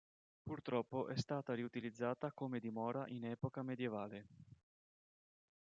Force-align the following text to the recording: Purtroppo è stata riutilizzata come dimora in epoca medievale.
Purtroppo 0.41 1.09
è 1.09 1.15
stata 1.15 1.53
riutilizzata 1.53 2.31
come 2.31 2.59
dimora 2.59 3.03
in 3.09 3.23
epoca 3.23 3.61
medievale. 3.61 4.25